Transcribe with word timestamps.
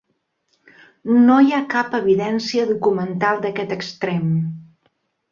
No 1.25 1.35
hi 1.41 1.51
ha 1.57 1.59
cap 1.73 1.93
evidència 1.97 2.65
documental 2.69 3.43
d'aquest 3.43 3.75
extrem. 3.77 4.33